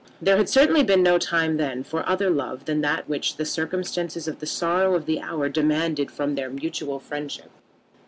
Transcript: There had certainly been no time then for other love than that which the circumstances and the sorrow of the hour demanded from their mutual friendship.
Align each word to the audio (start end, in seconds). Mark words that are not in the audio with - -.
There 0.19 0.37
had 0.37 0.49
certainly 0.49 0.81
been 0.81 1.03
no 1.03 1.19
time 1.19 1.57
then 1.57 1.83
for 1.83 2.03
other 2.09 2.31
love 2.31 2.65
than 2.65 2.81
that 2.81 3.07
which 3.07 3.35
the 3.37 3.45
circumstances 3.45 4.27
and 4.27 4.39
the 4.39 4.47
sorrow 4.47 4.95
of 4.95 5.05
the 5.05 5.21
hour 5.21 5.47
demanded 5.47 6.09
from 6.09 6.33
their 6.33 6.49
mutual 6.49 6.97
friendship. 6.97 7.51